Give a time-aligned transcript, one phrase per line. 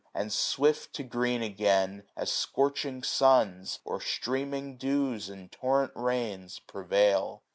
[0.15, 3.77] And swift to green again as scorching suns.
[3.85, 7.43] Or streaming dews and torrent rains, prevail.